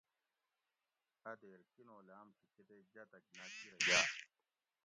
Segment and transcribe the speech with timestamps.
[1.29, 4.05] اۤ دیر کینو لام تھی کۤتیک جاۤتک ناۤچیرہ گاۤ